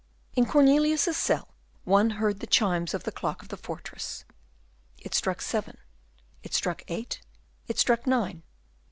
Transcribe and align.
In 0.35 0.47
Cornelius's 0.47 1.15
cell 1.15 1.49
one 1.83 2.09
heard 2.17 2.39
the 2.39 2.47
chimes 2.47 2.95
of 2.95 3.03
the 3.03 3.11
clock 3.11 3.43
of 3.43 3.49
the 3.49 3.55
fortress. 3.55 4.25
It 4.97 5.13
struck 5.13 5.41
seven, 5.43 5.77
it 6.41 6.55
struck 6.55 6.81
eight, 6.87 7.21
it 7.67 7.77
struck 7.77 8.07
nine. 8.07 8.41